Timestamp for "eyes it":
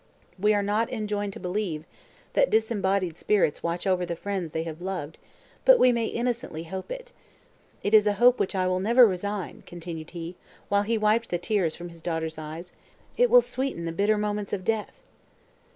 12.39-13.29